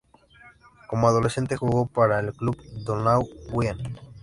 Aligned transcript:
Como 0.89 1.07
adolescente 1.07 1.55
jugó 1.57 1.85
para 1.85 2.19
el 2.21 2.33
club 2.33 2.57
Donau 2.85 3.29
Wien. 3.53 3.77